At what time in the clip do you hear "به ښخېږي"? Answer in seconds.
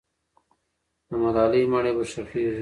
1.97-2.59